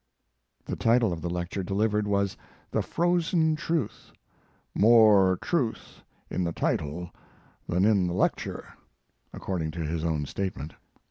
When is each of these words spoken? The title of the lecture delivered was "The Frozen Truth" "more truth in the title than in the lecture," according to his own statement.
The 0.65 0.75
title 0.75 1.13
of 1.13 1.21
the 1.21 1.29
lecture 1.29 1.61
delivered 1.61 2.07
was 2.07 2.35
"The 2.71 2.81
Frozen 2.81 3.55
Truth" 3.55 4.11
"more 4.73 5.37
truth 5.43 6.01
in 6.27 6.43
the 6.43 6.51
title 6.51 7.11
than 7.69 7.85
in 7.85 8.07
the 8.07 8.13
lecture," 8.13 8.65
according 9.31 9.69
to 9.73 9.81
his 9.85 10.03
own 10.03 10.25
statement. 10.25 10.73